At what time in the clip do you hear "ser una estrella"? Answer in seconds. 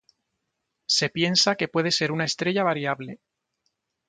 1.91-2.63